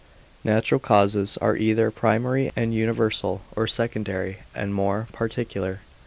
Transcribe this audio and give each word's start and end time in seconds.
Natural 0.43 0.79
causes 0.79 1.37
are 1.43 1.55
either 1.55 1.91
primary 1.91 2.51
and 2.55 2.73
universal, 2.73 3.43
or 3.55 3.67
secondary 3.67 4.37
and 4.55 4.73
more 4.73 5.07
particular. 5.11 5.81